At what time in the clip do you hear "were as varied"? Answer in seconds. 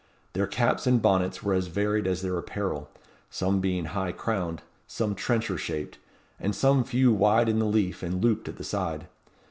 1.43-2.07